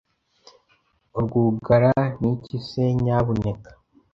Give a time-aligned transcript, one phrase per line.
[1.17, 3.69] Urwugara niki se nyabuneka